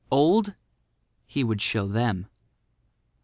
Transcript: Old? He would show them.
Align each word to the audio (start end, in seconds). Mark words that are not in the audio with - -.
Old? 0.09 0.55
He 1.27 1.43
would 1.43 1.61
show 1.61 1.85
them. 1.85 2.25